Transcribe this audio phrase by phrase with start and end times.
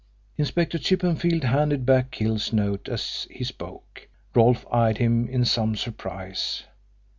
[0.35, 4.07] Inspector Chippenfield handed back Hill's note as he spoke.
[4.33, 6.63] Rolfe eyed him in some surprise.